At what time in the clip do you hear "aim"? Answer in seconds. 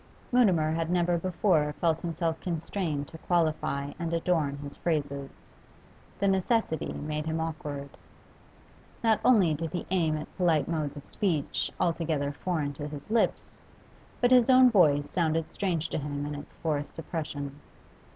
9.91-10.17